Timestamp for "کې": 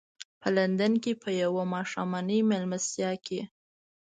1.03-1.11, 3.25-3.39